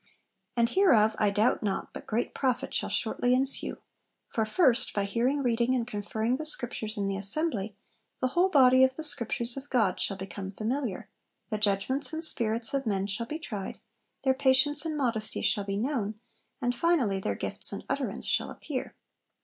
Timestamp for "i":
1.19-1.29